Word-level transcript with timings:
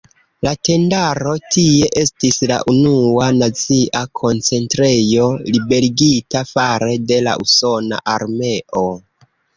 La 0.45 0.51
tendaro 0.67 1.33
tie 1.55 1.89
estis 2.03 2.39
la 2.51 2.57
unua 2.73 3.27
nazia 3.41 4.01
koncentrejo 4.21 5.27
liberigita 5.53 6.43
fare 6.55 6.93
de 7.13 7.21
la 7.29 7.37
usona 7.47 8.01
armeo. 8.17 8.89